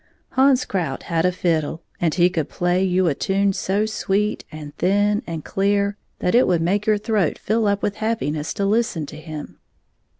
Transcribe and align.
Hans 0.31 0.65
Krout 0.65 1.03
had 1.03 1.27
a 1.27 1.31
fiddle, 1.31 1.83
and 1.99 2.15
he 2.15 2.27
could 2.27 2.49
play 2.49 2.83
you 2.83 3.05
a 3.05 3.13
tune 3.13 3.53
so 3.53 3.85
sweet 3.85 4.43
and 4.51 4.75
thin 4.77 5.21
and 5.27 5.45
clear 5.45 5.95
that 6.17 6.33
it 6.33 6.47
would 6.47 6.59
make 6.63 6.87
your 6.87 6.97
throat 6.97 7.37
fill 7.37 7.67
up 7.67 7.83
with 7.83 7.97
happiness 7.97 8.51
to 8.55 8.65
listen 8.65 9.05
to 9.05 9.17
him. 9.17 9.59